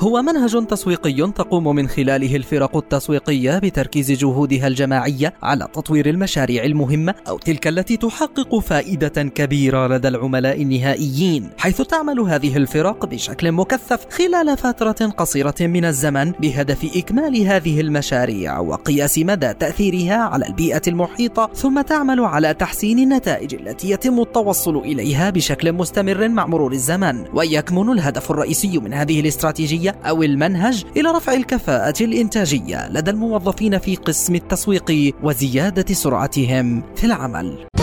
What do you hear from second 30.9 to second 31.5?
إلى رفع